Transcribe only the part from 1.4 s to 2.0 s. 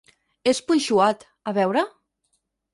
a veure?